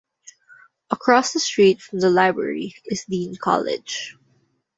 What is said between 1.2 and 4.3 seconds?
the street from the library is Dean College.